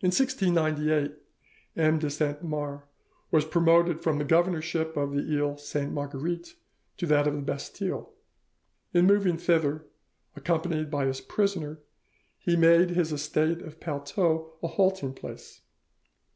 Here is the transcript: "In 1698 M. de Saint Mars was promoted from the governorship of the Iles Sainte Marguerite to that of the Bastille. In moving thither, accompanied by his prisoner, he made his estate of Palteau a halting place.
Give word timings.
"In 0.00 0.10
1698 0.12 1.12
M. 1.74 1.98
de 1.98 2.08
Saint 2.08 2.40
Mars 2.44 2.82
was 3.32 3.44
promoted 3.44 4.00
from 4.00 4.18
the 4.18 4.24
governorship 4.24 4.96
of 4.96 5.10
the 5.12 5.22
Iles 5.22 5.68
Sainte 5.68 5.92
Marguerite 5.92 6.54
to 6.98 7.06
that 7.06 7.26
of 7.26 7.34
the 7.34 7.42
Bastille. 7.42 8.12
In 8.94 9.08
moving 9.08 9.36
thither, 9.38 9.86
accompanied 10.36 10.88
by 10.88 11.06
his 11.06 11.20
prisoner, 11.20 11.80
he 12.38 12.54
made 12.54 12.90
his 12.90 13.12
estate 13.12 13.60
of 13.62 13.80
Palteau 13.80 14.52
a 14.62 14.68
halting 14.68 15.14
place. 15.14 15.62